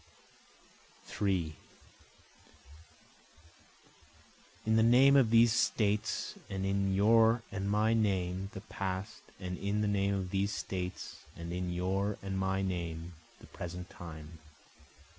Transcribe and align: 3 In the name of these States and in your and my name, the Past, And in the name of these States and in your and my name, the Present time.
3 1.05 1.53
In 4.65 4.75
the 4.75 4.81
name 4.81 5.15
of 5.15 5.29
these 5.29 5.51
States 5.53 6.33
and 6.49 6.65
in 6.65 6.95
your 6.95 7.43
and 7.51 7.69
my 7.69 7.93
name, 7.93 8.49
the 8.53 8.61
Past, 8.61 9.21
And 9.39 9.59
in 9.59 9.81
the 9.81 9.87
name 9.87 10.15
of 10.15 10.31
these 10.31 10.51
States 10.51 11.19
and 11.37 11.53
in 11.53 11.71
your 11.71 12.17
and 12.23 12.35
my 12.39 12.63
name, 12.63 13.13
the 13.41 13.45
Present 13.53 13.91
time. 13.91 14.39